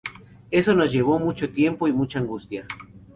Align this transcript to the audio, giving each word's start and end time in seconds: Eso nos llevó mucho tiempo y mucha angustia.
Eso 0.49 0.73
nos 0.73 0.91
llevó 0.91 1.19
mucho 1.19 1.51
tiempo 1.53 1.87
y 1.87 1.93
mucha 1.93 2.17
angustia. 2.17 2.65